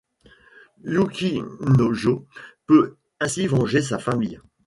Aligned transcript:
Yukinojô 0.83 2.25
peut 2.65 2.97
ainsi 3.19 3.45
venger 3.45 3.83
sa 3.83 3.99
famille. 3.99 4.41